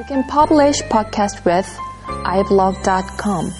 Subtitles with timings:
[0.00, 1.68] You can publish podcast with
[2.24, 3.50] iblog.com.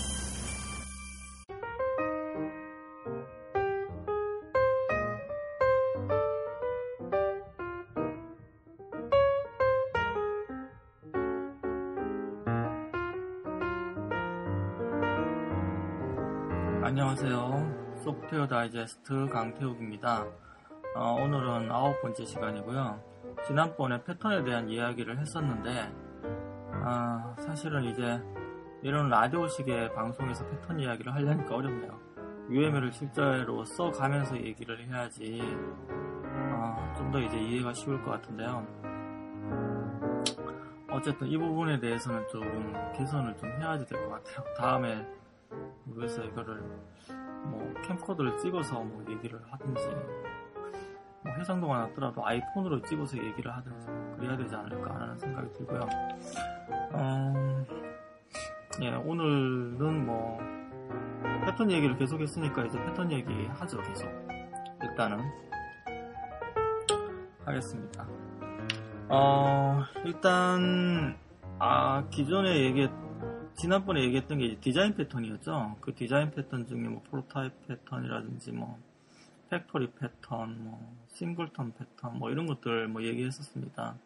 [16.82, 17.98] 안녕하세요.
[18.02, 20.24] 소프트웨어 다이제스트 강태욱입니다.
[20.96, 22.98] 어, 오늘은 아홉 번째 시간이고요.
[23.46, 26.09] 지난번에 패턴에 대한 이야기를 했었는데,
[26.92, 28.20] 아, 사실은 이제
[28.82, 31.96] 이런 라디오식의 방송에서 패턴 이야기를 하려니까 어렵네요.
[32.50, 35.40] UML을 실제로 써가면서 얘기를 해야지
[35.88, 38.66] 어, 좀더 이제 이해가 쉬울 것 같은데요.
[40.90, 42.42] 어쨌든 이 부분에 대해서는 좀
[42.96, 44.44] 개선을 좀 해야지 될 것 같아요.
[44.56, 45.06] 다음에
[45.84, 46.26] 모르겠어요.
[46.26, 46.60] 이거를
[47.44, 49.86] 뭐 캠코더를 찍어서 뭐 얘기를 하든지
[51.22, 53.86] 뭐 해상도가 났더라도 아이폰으로 찍어서 얘기를 하든지
[54.20, 55.80] 그래야 되지 않을까 하는 생각이 들고요.
[56.92, 57.64] 어,
[58.82, 60.38] 예, 오늘은 뭐
[61.46, 64.06] 패턴 얘기를 계속 했으니까 이제 패턴 얘기 하죠 계속
[64.82, 65.24] 일단은
[67.46, 68.06] 하겠습니다.
[69.08, 71.16] 어, 일단
[71.58, 72.90] 아 기존에 얘기했
[73.56, 75.76] 지난번에 얘기했던 게 디자인 패턴이었죠.
[75.80, 78.78] 그 디자인 패턴 중에 뭐 프로타입 패턴이라든지 뭐
[79.50, 83.96] factory 패턴, 뭐 singleton 패턴, 뭐 이런 것들 뭐 얘기했었습니다.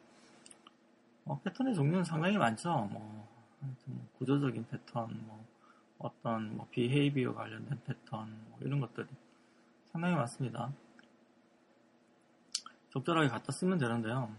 [1.26, 2.70] 어, 패턴의 종류는 상당히 많죠.
[2.92, 3.28] 뭐,
[3.60, 5.44] 뭐 구조적인 패턴, 뭐
[5.98, 9.06] 어떤 뭐 behavior 관련된 패턴, 뭐 이런 것들이
[9.92, 10.72] 상당히 많습니다.
[12.90, 14.34] 적절하게 갖다 쓰면 되는데요.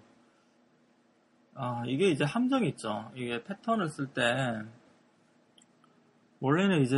[1.55, 3.11] 아, 이게 이제 함정이 있죠.
[3.15, 4.61] 이게 패턴을 쓸 때
[6.39, 6.97] 원래는 이제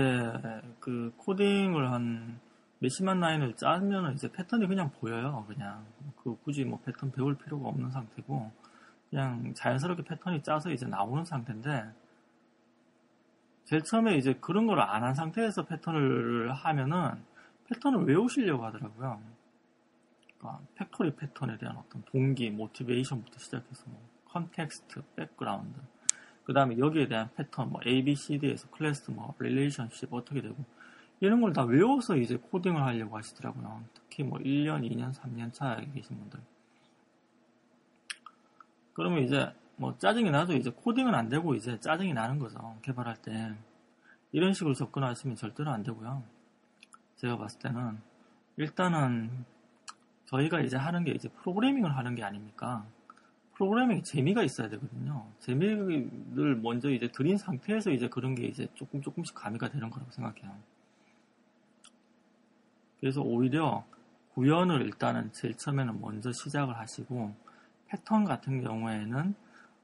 [0.80, 2.40] 그 코딩을 한
[2.80, 5.46] 몇십만 라인을 짜면 이제 패턴이 그냥 보여요.
[5.48, 5.86] 그냥
[6.22, 8.52] 그 굳이 뭐 패턴 배울 필요가 없는 상태고
[9.09, 11.91] 그냥 자연스럽게 패턴이 짜서 이제 나오는 상태인데
[13.66, 17.23] 제일 처음에 이제 그런 걸 안 한 상태에서 패턴을 하면은
[17.69, 19.22] 패턴을 외우시려고 하더라고요.
[20.38, 25.80] 그러니까 factory 패턴에 대한 어떤 동기, motivation부터 시작해서 뭐 context, background
[26.46, 30.56] 그 다음에 여기에 대한 패턴, 뭐 A, B, C, D에서 클래스, 뭐 relationship 어떻게 되고
[31.19, 33.84] 이런 걸 다 외워서 이제 코딩을 하려고 하시더라고요.
[33.94, 36.40] 특히 뭐 1년, 2년, 3년 차에 계신 분들.
[38.97, 42.78] 그러면 이제 뭐 짜증이 나도 이제 코딩은 안 되고 이제 짜증이 나는 거죠.
[42.81, 43.53] 개발할 때.
[44.31, 46.24] 이런 식으로 접근하시면 절대로 안 되고요.
[47.18, 48.00] 제가 봤을 때는
[48.58, 49.46] 일단은
[50.25, 52.88] 저희가 이제 하는 게 이제 프로그래밍을 하는 게 아닙니까?
[53.53, 55.28] 프로그래밍 재미가 있어야 되거든요.
[55.40, 60.58] 재미를 먼저 이제 들인 상태에서 이제 그런 게 이제 조금 조금씩 가미가 되는 거라고 생각해요.
[63.00, 63.85] 그래서 오히려
[64.34, 67.47] 구현을 일단은 제일 처음에는 먼저 시작을 하시고
[67.88, 69.36] 패턴 같은 경우에는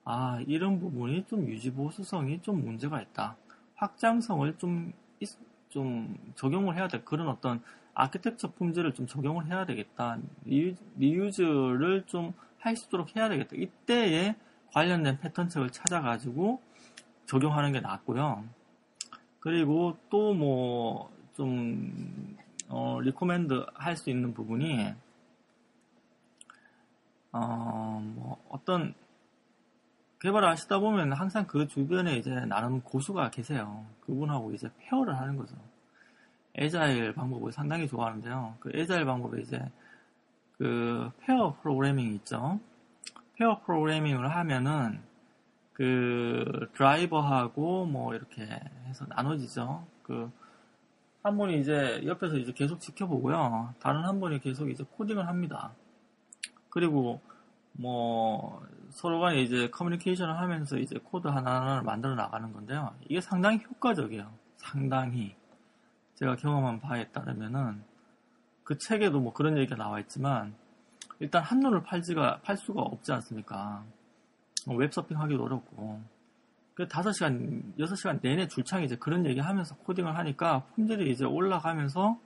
[0.05, 3.37] 아 이런 부분이 좀 유지보수성이 좀 문제가 있다.
[3.75, 4.93] 확장성을 좀,
[5.69, 7.61] 좀 적용을 해야 될 그런 어떤
[7.93, 10.17] 아키텍처 품질을 좀 적용을 해야 되겠다.
[10.97, 13.55] reuse를 좀 할 수 있도록 해야 되겠다.
[13.57, 14.35] 이때에
[14.71, 16.61] 관련된 패턴책을 찾아가지고
[17.25, 18.45] 적용하는 게 낫고요.
[19.39, 22.37] 그리고 또 뭐 좀
[22.69, 24.93] 어, recommend 할 수 있는 부분이
[27.33, 28.93] 어, 뭐 어떤
[30.21, 33.85] 개발을 하시다 보면 항상 그 주변에 이제 나름 고수가 계세요.
[34.01, 35.55] 그분하고 이제 pair를 하는 거죠.
[36.55, 38.55] agile 방법을 상당히 좋아하는데요.
[38.61, 39.59] 그 agile 방법에 이제
[40.57, 42.59] 그 pair 프로그래밍이 있죠.
[43.35, 45.01] pair 프로그래밍을 하면은
[45.73, 48.43] 그 드라이버하고 뭐 이렇게
[48.87, 49.85] 해서 나눠지죠.
[50.03, 50.31] 그
[51.23, 53.75] 한 분이 이제 옆에서 이제 계속 지켜보고요.
[53.79, 55.71] 다른 한 분이 계속 이제 코딩을 합니다.
[56.73, 57.21] 그리고
[57.73, 62.95] 뭐 서로 간에 이제 커뮤니케이션을 하면서 이제 코드 하나하나를 만들어 나가는 건데요.
[63.07, 64.33] 이게 상당히 효과적이에요.
[64.57, 65.35] 상당히.
[66.15, 67.83] 제가 경험한 바에 따르면은
[68.63, 70.55] 그 책에도 뭐 그런 얘기가 나와 있지만
[71.19, 73.83] 일단 한눈을 팔지가 팔 수가 없지 않습니까?
[74.65, 76.01] 뭐 웹서핑 하기도 어렵고
[76.73, 82.19] 그 5시간, 6시간 내내 줄창 이제 그런 얘기 하면서 코딩을 하니까 품질이 이제 올라가면서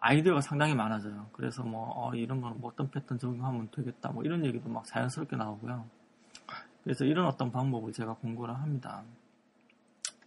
[0.00, 1.28] 아이디어가 상당히 많아져요.
[1.32, 4.10] 그래서 뭐, 어, 이런 거는 뭐 어떤 패턴 적용하면 되겠다.
[4.10, 5.86] 뭐 이런 얘기도 막 자연스럽게 나오고요.
[6.82, 9.04] 그래서 이런 어떤 방법을 제가 공부를 합니다.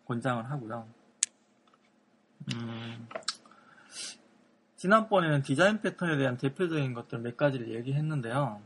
[0.05, 0.85] 권장을 하고요.
[2.53, 3.07] 음,
[4.75, 8.61] 지난번에는 디자인 패턴에 대한 대표적인 것들 몇 가지를 얘기했는데요.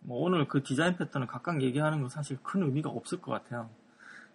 [0.00, 3.70] 뭐 오늘 그 디자인 패턴을 각각 얘기하는 건 사실 큰 의미가 없을 것 같아요.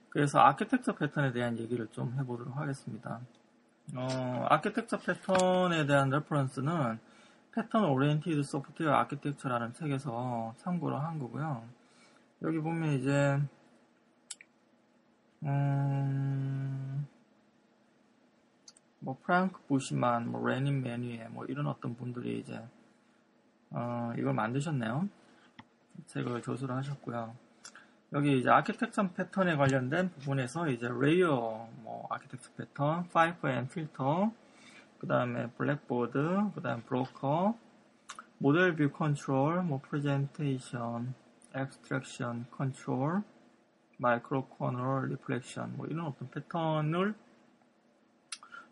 [0.10, 3.20] 그래서 아키텍처 패턴에 대한 얘기를 좀 해보도록 하겠습니다.
[3.96, 7.00] 어, 아키텍처 패턴에 대한 reference는
[7.54, 11.64] Pattern-Oriented Software Architecture라는 책에서 참고를 한 거고요.
[12.44, 13.40] 여기 보면 이제
[15.44, 17.08] 음,
[19.00, 22.62] 뭐 프랑크 부시만, 뭐 레진 뫼니에 뭐 이런 어떤 분들이 이제
[23.70, 25.08] 어, 이걸 만드셨네요.
[26.08, 27.47] 책을 저술을 하셨고요.
[28.14, 34.32] 여기 이제 아키텍처 패턴에 관련된 부분에서 이제 layer, 뭐 아키텍처 패턴, pipe and filter,
[35.00, 37.58] 그 다음에 blackboard, 그 다음 broker,
[38.38, 41.14] model view control, 뭐 presentation,
[41.54, 43.24] abstraction control,
[43.98, 47.16] microkernel reflection 뭐 이런 어떤 패턴을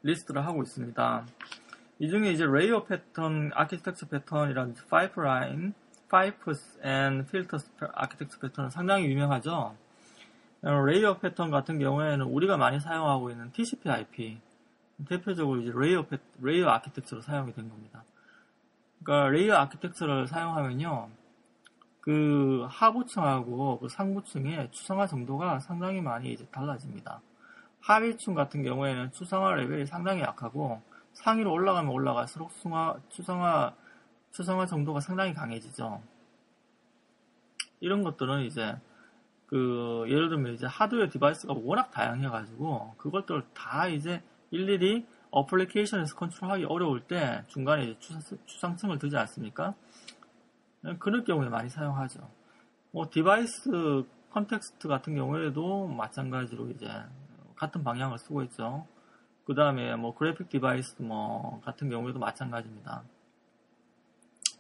[0.04, 1.26] 리스트를 하고 있습니다.
[2.00, 5.74] 이 중에 이제 layer 패턴, 아키텍처 패턴이랑 pipeline,
[6.10, 9.76] pipes and filters 아키텍처 패턴은 상당히 유명하죠.
[10.62, 14.40] layer 패턴 같은 경우에는 우리가 많이 사용하고 있는 TCP/IP
[15.08, 18.04] 대표적으로 이제 layer 패, layer 아키텍처로 사용이 된 겁니다.
[19.04, 21.10] 그러니까 layer 아키텍처를 사용하면요.
[22.02, 27.22] 그 하부층하고 그 상부층의 추상화 정도가 상당히 많이 이제 달라집니다.
[27.82, 30.82] 하위층 같은 경우에는 추상화 레벨이 상당히 약하고
[31.14, 32.52] 상위로 올라가면 올라갈수록
[33.10, 33.74] 추상화,
[34.36, 36.02] 추상화 정도가 상당히 강해지죠.
[37.80, 38.76] 이런 것들은 이제
[39.46, 44.22] 그 예를 들면 이제 하드웨어 device가 워낙 다양해가지고 그것들 다 이제
[44.52, 48.00] 일일이 application에서 컨트롤하기 어려울 때 중간에 이제
[48.46, 49.74] 추상, 층을 두지 않습니까?
[51.00, 52.30] 그럴 경우에 많이 사용하죠.
[52.92, 56.90] 뭐 device context 같은 경우에도 마찬가지로 이제
[57.56, 58.86] 같은 방향을 쓰고 있죠.
[59.46, 63.04] 그 다음에 뭐 그래픽 device 뭐 같은 경우에도 마찬가지입니다.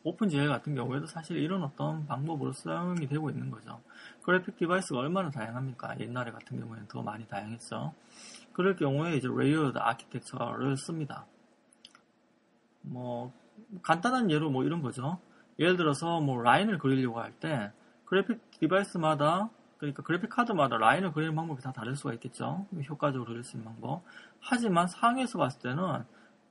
[0.06, 3.82] OpenGL 같은 경우에도 사실 이런 어떤 방법으로 사용이 되고 있는 거죠.
[4.22, 6.00] 그래픽 device가 얼마나 다양합니까?
[6.00, 7.94] 옛날에 같은 경우에는 더 많이 다양했죠.
[8.54, 11.26] 그럴 경우에 이제 layered 아키텍처를 씁니다.
[12.82, 13.34] 뭐
[13.82, 15.20] 간단한 예로 뭐 이런 거죠.
[15.58, 17.72] 예를 들어서 뭐 라인을 그리려고 할 때
[18.06, 19.50] 그래픽 device마다
[19.80, 22.68] 그러니까 그래픽 카드마다 라인을 그리는 방법이 다 다를 수가 있겠죠.
[22.88, 24.04] 효과적으로 그릴 수 있는 방법.
[24.40, 26.04] 하지만 상위에서 봤을 때는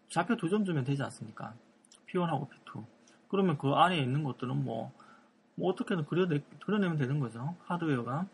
[0.09, 1.55] 좌표 두 점 주면 되지 않습니까?
[2.09, 2.85] P1하고 P2.
[3.29, 4.93] 그러면 그 안에 있는 것들은 뭐,
[5.55, 7.57] 뭐 어떻게든 그려내, 그려내면 되는 거죠.
[7.65, 8.27] 하드웨어가.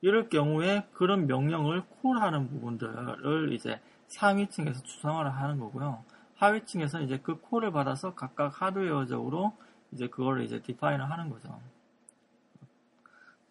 [0.00, 6.04] 이럴 경우에 그런 명령을 call하는 부분들을 이제 상위층에서 추상화를 하는 거고요.
[6.36, 9.54] 하위층에서 이제 그 call을 받아서 각각 하드웨어적으로
[9.92, 11.60] 이제 그거를 이제 define을 하는 거죠.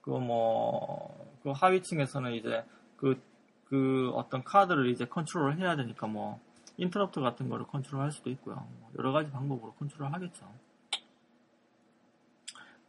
[0.02, 2.66] 그 뭐, 그 하위층에서는 이제
[2.96, 3.22] 그,
[3.66, 6.40] 그 어떤 카드를 이제 컨트롤을 해야 되니까 뭐,
[6.78, 8.56] interrupt 같은 거를 컨트롤 할 수도 있고요.
[8.56, 10.52] 뭐 여러 가지 방법으로 컨트롤 하겠죠.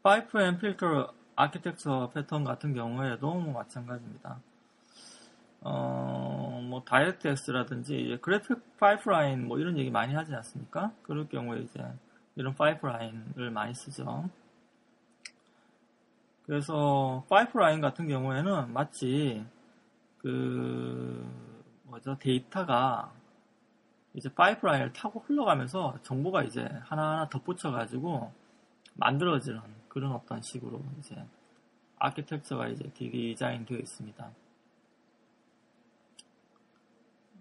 [0.03, 4.41] pipe and filter architecture pattern 같은 경우에도 뭐 마찬가지입니다.
[5.61, 10.93] 어, 뭐, DirectX라든지, graphic pipeline, 뭐, 이런 얘기 많이 하지 않습니까?
[11.03, 11.85] 그럴 경우에 이제,
[12.37, 14.31] 이런 pipeline을 많이 쓰죠.
[16.47, 19.45] 그래서, 파이프라인 같은 경우에는 마치,
[20.19, 21.29] 그,
[21.85, 23.13] 뭐죠, 데이터가,
[24.19, 28.33] 이제 pipeline을 타고 흘러가면서 정보가 이제 하나하나 덧붙여가지고
[28.95, 31.25] 만들어지는 그런 어떤 식으로 이제
[32.01, 34.29] 아키텍처가 이제 디자인 되어 있습니다.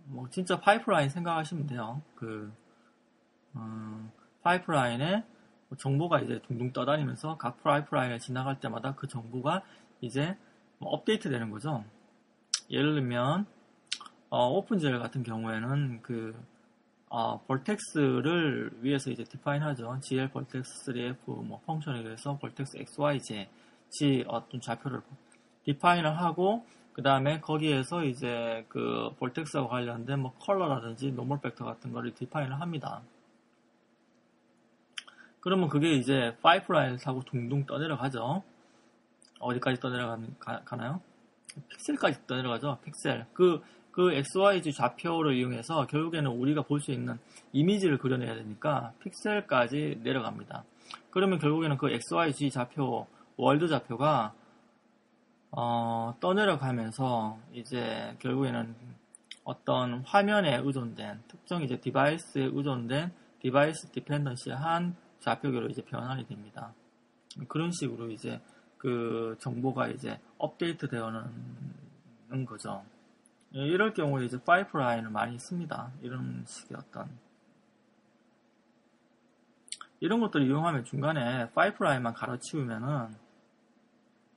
[0.06, 2.03] 뭐 진짜 파이프라인 생각하시면 돼요.
[2.13, 2.53] 그
[3.56, 4.12] 음,
[4.44, 5.25] 파이프라인에
[5.79, 9.63] 정보가 이제 둥둥 떠다니면서 각 파이프라인을 지나갈 때마다 그 정보가
[10.01, 10.38] 이제
[10.77, 11.84] 뭐 업데이트 되는 거죠.
[12.69, 13.48] 예를 들면
[14.29, 16.36] 어, 오픈젤 같은 경우에는 그
[17.09, 20.00] 어, vertex를 위해서 이제 define하죠.
[20.01, 25.01] glVertex3f 뭐 function에 의해서 vertex XYZ 어떤 좌표를
[25.63, 32.13] define을 하고 그 다음에 거기에서 이제 그 vertex와 관련된 뭐 컬러라든지 normal vector 같은 거를
[32.13, 33.01] define을 합니다.
[35.39, 38.43] 그러면 그게 이제 pipeline을 타고 둥둥 떠내려가죠.
[39.39, 40.99] 어디까지 떠내려가나요?
[41.69, 42.79] 픽셀까지 떠내려가죠.
[42.83, 43.27] 픽셀.
[43.33, 43.61] 그,
[43.98, 47.18] 그 XYZ 좌표를 이용해서 결국에는 우리가 볼 수 있는
[47.51, 50.66] 이미지를 그려내야 되니까 픽셀까지 내려갑니다.
[51.10, 54.36] 그러면 결국에는 그 XYZ 좌표, 월드 좌표가
[55.50, 58.75] 어, 떠내려가면서 이제 결국에는
[59.44, 66.72] 어떤 화면에 의존된 특정 이제 device에 의존된 device dependency한 좌표계로 이제 변환이 됩니다.
[67.48, 68.39] 그런 식으로 이제
[68.77, 72.84] 그 정보가 이제 업데이트 되어는 거죠.
[73.51, 75.92] 이럴 경우에 이제 pipeline을 많이 씁니다.
[76.01, 77.10] 이런 식의 어떤
[80.00, 83.16] 이런 것들을 이용하면 중간에 pipeline만 갈아치우면은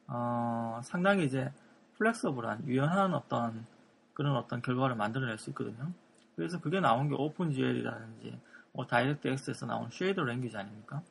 [0.07, 1.53] 어, 상당히 이제
[1.99, 3.67] flexible한 유연한 어떤
[4.15, 5.93] 그런 어떤 결과를 만들어낼 수 있거든요.
[6.35, 8.41] 그래서 그게 나온 게 OpenGL이라든지
[8.73, 11.03] 뭐 DirectX에서 나온 shader language 아닙니까?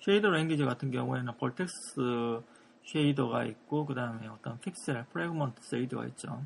[0.00, 2.40] shader language 같은 경우에는 vertex
[2.84, 6.44] shader가 있고 그 다음에 어떤 pixel, fragment shader가 있죠.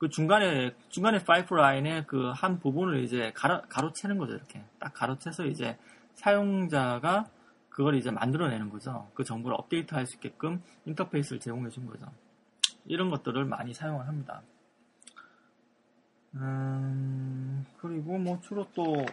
[0.00, 5.76] 그 중간에 중간에 pipeline의 그 한 부분을 이제 가로, 가로채는 거죠 이렇게 딱 가로채서 이제
[6.14, 7.26] 사용자가
[7.68, 9.10] 그걸 이제 만들어내는 거죠.
[9.12, 12.06] 그 정보를 업데이트할 수 있게끔 인터페이스를 제공해 준 거죠.
[12.86, 14.40] 이런 것들을 많이 사용을 합니다.
[16.34, 19.04] 음, 그리고 뭐 주로 또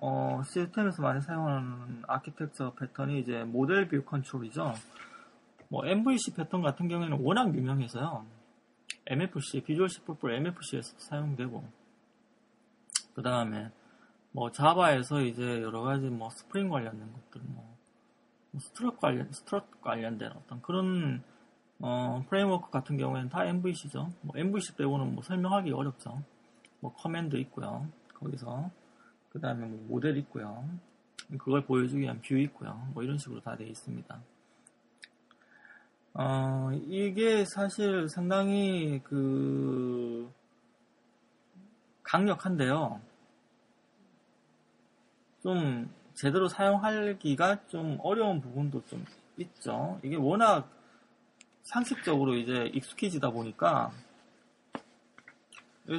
[0.00, 4.72] 어, 시스템에서 많이 사용하는 아키텍처 패턴이 이제 model view control이죠.
[5.68, 8.39] 뭐 MVC 패턴 같은 경우에는 워낙 유명해서요.
[9.10, 11.64] MFC, Visual C++ MFC에서 사용되고
[13.14, 13.70] 그 다음에
[14.32, 17.76] 뭐 자바에서 이제 여러 가지 뭐 스프링 관련된 것들 뭐,
[18.52, 21.22] 뭐 Struts 관련 Struts 관련된 어떤 그런
[21.80, 24.12] 어, framework 같은 경우에는 다 MVC죠.
[24.20, 26.22] 뭐 MVC 빼고는 뭐 설명하기 어렵죠.
[26.78, 27.88] 뭐 command 있고요.
[28.14, 28.70] 거기서
[29.30, 30.64] 그 다음에 뭐 모델 있고요.
[31.38, 32.86] 그걸 보여주기 위한 view 있고요.
[32.92, 34.20] 뭐 이런 식으로 다 되어 있습니다.
[36.14, 40.30] 어, 이게 사실 상당히 그
[42.02, 43.00] 강력한데요.
[45.42, 49.04] 좀 제대로 사용하기가 좀 어려운 부분도 좀
[49.38, 49.98] 있죠.
[50.02, 50.68] 이게 워낙
[51.62, 53.92] 상식적으로 이제 익숙해지다 보니까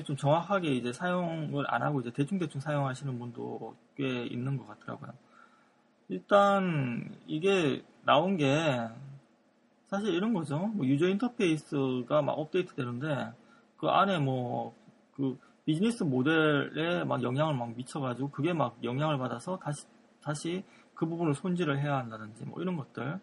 [0.05, 5.13] 좀 정확하게 이제 사용을 안 하고 이제 대충대충 사용하시는 분도 꽤 있는 것 같더라고요.
[6.09, 8.89] 일단 이게 나온 게
[9.91, 10.57] 사실 이런 거죠.
[10.57, 13.31] 뭐 user interface가 막 업데이트 되는데
[13.77, 14.81] 그 안에 뭐
[15.21, 19.85] 그 business model에 막 영향을 막 미쳐가지고 그게 막 영향을 받아서 다시
[20.21, 20.63] 다시
[20.95, 23.19] 그 부분을 손질을 해야 한다든지 뭐 이런 것들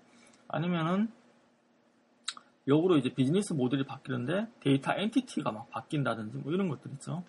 [0.47, 1.11] 아니면은
[2.69, 7.25] 역으로 이제 business model이 바뀌는데 data entity가 막 바뀐다든지 뭐 이런 것들 있죠.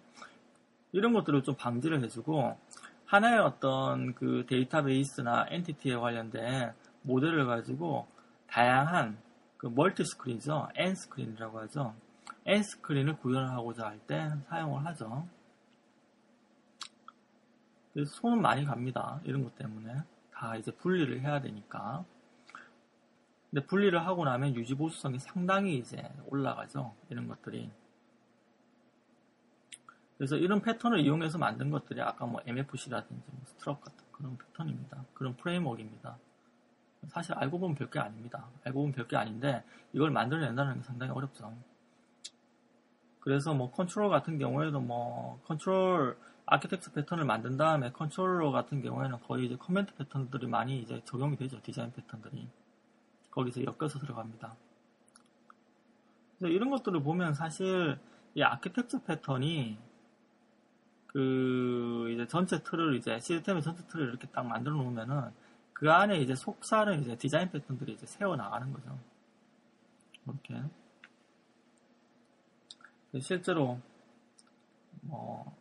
[0.91, 2.57] 이런 것들을 좀 방지를 해주고
[3.05, 8.07] 하나의 어떤 그 데이터베이스나 entity에 관련된 모델을 가지고
[8.47, 9.17] 다양한
[9.59, 10.69] 그 multi screen이죠.
[10.75, 11.93] N screen이라고 하죠.
[12.45, 15.27] N 스크린을 구현하고자 할 때 사용을 하죠.
[17.93, 19.19] 손은 많이 갑니다.
[19.25, 19.93] 이런 것 때문에
[20.33, 22.05] 다 이제 분리를 해야 되니까.
[23.51, 26.95] 근데 분리를 하고 나면 유지 보수성이 상당히 이제 올라가죠.
[27.09, 27.69] 이런 것들이.
[30.17, 35.03] 그래서 이런 패턴을 이용해서 만든 것들이 아까 뭐 MFC라든지 뭐 Struts 같은 그런 패턴입니다.
[35.13, 36.17] 그런 framework입니다.
[37.07, 38.47] 사실 알고 보면 별게 아닙니다.
[38.65, 39.63] 알고 보면 별게 아닌데
[39.93, 41.53] 이걸 만들어낸다는 게 상당히 어렵죠.
[43.19, 49.45] 그래서 뭐 컨트롤 같은 경우에도 뭐 control architecture pattern을 만든 다음에 컨트롤러 같은 경우에는 거의
[49.45, 51.61] 이제 command pattern들이 많이 이제 적용이 되죠.
[51.61, 52.49] design pattern들이.
[53.29, 54.55] 거기서 엮여서 들어갑니다.
[56.41, 57.99] 이런 것들을 보면 사실
[58.33, 59.77] 이 아키텍처 패턴이
[61.07, 65.31] 그 이제 전체 틀을 이제 시스템의 전체 틀을 이렇게 딱 만들어 놓으면은
[65.79, 68.99] 그 안에 이제 속사는 이제 디자인 패턴들이 이제 세워 나가는 거죠.
[70.25, 70.61] 이렇게
[73.21, 73.79] 실제로
[74.99, 75.55] 뭐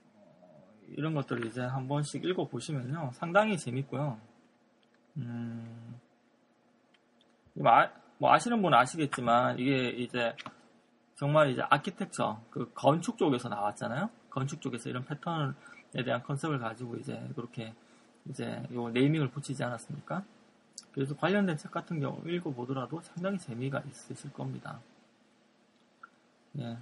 [0.88, 4.18] 이런 것들을 이제 한 번씩 읽어 보시면요 상당히 재밌고요.
[5.18, 6.00] 음,
[7.64, 10.34] 아, 뭐 아시는 분은 아시겠지만 이게 이제
[11.14, 14.10] 정말 이제 아키텍처 그 건축 쪽에서 나왔잖아요.
[14.30, 15.54] 건축 쪽에서 이런 패턴에
[16.04, 17.72] 대한 컨셉을 가지고 이제 그렇게
[18.28, 20.24] 이제 요 네이밍을 붙이지 않았습니까?
[20.92, 24.80] 그래서 관련된 책 같은 경우 읽어보더라도 상당히 재미가 있으실 겁니다.
[26.58, 26.78] 예.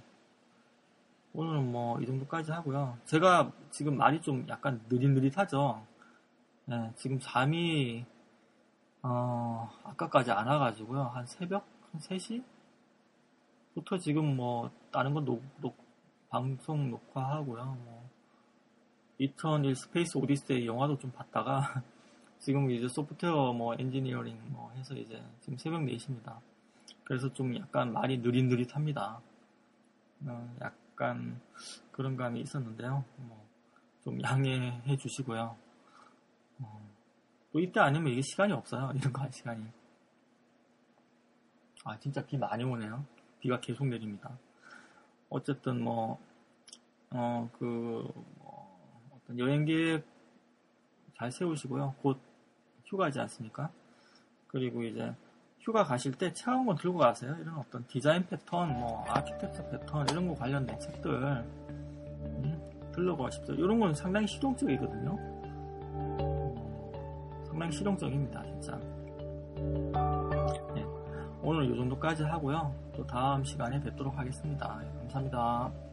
[1.33, 2.97] 오늘은 뭐 이 정도까지 하고요.
[3.05, 5.85] 제가 지금 말이 좀 약간 느릿느릿하죠.
[6.71, 8.05] 예, 지금 잠이
[9.03, 11.03] 어, 아까까지 안 와가지고요.
[11.03, 11.65] 한 새벽?
[11.91, 15.77] 한 3시?부터 지금 뭐, 다른 건 녹, 녹,
[16.29, 17.63] 방송 녹화하고요.
[17.85, 18.06] 뭐,
[19.19, 21.81] 2001 스페이스 오디세이 영화도 좀 봤다가,
[22.39, 26.39] 지금 이제 software 뭐, 엔지니어링 뭐 해서 이제 지금 새벽 4시입니다.
[27.03, 29.19] 그래서 좀 약간 말이 느릿느릿합니다.
[30.25, 31.41] 어, 약간
[31.91, 33.03] 그런 감이 있었는데요.
[33.17, 33.47] 뭐,
[34.03, 35.57] 좀 양해해 주시고요.
[36.59, 36.89] 어,
[37.51, 38.91] 또 이때 아니면 이게 시간이 없어요.
[38.95, 39.65] 이런 거 할 시간이.
[41.85, 43.03] 아, 진짜 비 많이 오네요.
[43.39, 44.37] 비가 계속 내립니다.
[45.29, 46.19] 어쨌든 뭐,
[47.09, 48.36] 어, 그, 뭐, 어떤
[49.37, 50.05] 여행 계획
[51.17, 51.95] 잘 세우시고요.
[52.01, 52.19] 곧
[52.85, 53.69] 휴가지 않습니까?
[54.47, 55.13] 그리고 이제
[55.59, 57.35] 휴가 가실 때 차가운 건 들고 가세요.
[57.41, 63.53] 이런 어떤 디자인 패턴, 뭐, 아키텍처 패턴, 이런 거 관련된 책들, 음, 들러가십시오.
[63.55, 65.17] 이런 건 상당히 실용적이거든요.
[67.45, 68.79] 상당히 실용적입니다, 진짜.
[70.73, 70.85] 네,
[71.41, 72.73] 오늘 이 정도까지 하고요.
[72.95, 74.79] 또 다음 시간에 뵙도록 하겠습니다.
[74.81, 75.86] 네, 감사합니다.